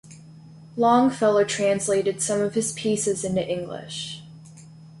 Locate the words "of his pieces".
2.41-3.23